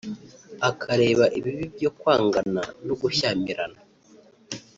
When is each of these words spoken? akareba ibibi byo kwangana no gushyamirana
akareba 0.69 1.25
ibibi 1.37 1.65
byo 1.75 1.89
kwangana 1.97 2.61
no 2.85 2.93
gushyamirana 3.01 3.79